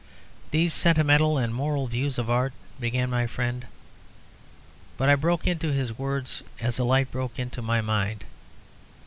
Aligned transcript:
"These 0.49 0.73
sentimental 0.73 1.37
and 1.37 1.53
moral 1.53 1.85
views 1.85 2.17
of 2.17 2.27
art," 2.27 2.53
began 2.79 3.11
my 3.11 3.27
friend, 3.27 3.67
but 4.97 5.09
I 5.09 5.13
broke 5.15 5.45
into 5.45 5.71
his 5.73 5.95
words 5.95 6.41
as 6.59 6.79
a 6.79 6.83
light 6.83 7.11
broke 7.11 7.37
into 7.37 7.61
my 7.61 7.81
mind. 7.81 8.23